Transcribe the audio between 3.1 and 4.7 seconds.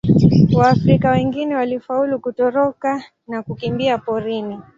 na kukimbia porini.